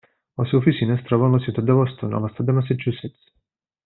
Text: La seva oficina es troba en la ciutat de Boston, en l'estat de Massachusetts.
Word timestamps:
La 0.41 0.45
seva 0.51 0.59
oficina 0.61 0.95
es 0.99 1.03
troba 1.09 1.27
en 1.29 1.37
la 1.37 1.41
ciutat 1.47 1.67
de 1.69 1.75
Boston, 1.83 2.17
en 2.21 2.25
l'estat 2.27 2.49
de 2.51 2.57
Massachusetts. 2.61 3.33